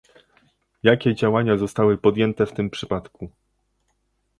[0.83, 3.31] jakie działania zostały podjęte w tym przypadku